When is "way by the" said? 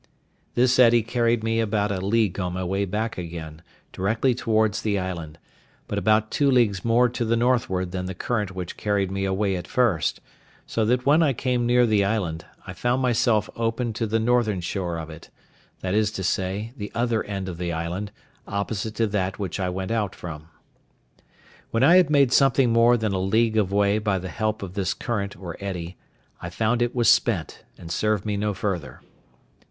23.71-24.29